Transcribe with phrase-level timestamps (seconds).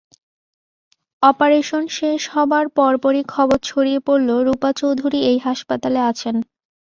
[1.23, 6.35] Operation শেষ হবার পরপরই খবর ছড়িয়ে পড়ল রূপা চৌধুরী এই হাসপাতালে আছেন।